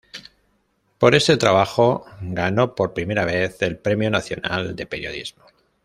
Por 0.97 1.13
este 1.13 1.37
trabajo 1.37 2.07
ganó 2.21 2.73
por 2.73 2.95
primera 2.95 3.23
vez 3.23 3.61
el 3.61 3.77
Premio 3.77 4.09
Nacional 4.09 4.75
de 4.75 4.87
Periodismo. 4.87 5.43